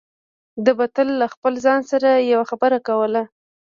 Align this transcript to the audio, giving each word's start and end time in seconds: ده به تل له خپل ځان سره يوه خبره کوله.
ده 0.63 0.71
به 0.77 0.85
تل 0.95 1.07
له 1.21 1.27
خپل 1.33 1.53
ځان 1.65 1.81
سره 1.91 2.09
يوه 2.31 2.45
خبره 2.51 2.77
کوله. 2.87 3.23